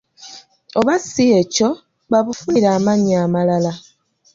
[0.79, 1.69] Oba si ekyo,
[2.11, 3.71] babufunire amannya amalala.